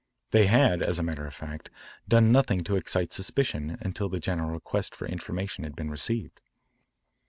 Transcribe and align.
They 0.31 0.47
had, 0.47 0.81
as 0.81 0.97
a 0.97 1.03
matter 1.03 1.27
of 1.27 1.33
fact, 1.35 1.69
done 2.07 2.31
nothing 2.31 2.63
to 2.63 2.75
excite 2.75 3.13
suspicion 3.13 3.77
until 3.81 4.09
the 4.09 4.19
general 4.19 4.49
request 4.49 4.95
for 4.95 5.05
information 5.07 5.63
had 5.63 5.75
been 5.75 5.91
received. 5.91 6.41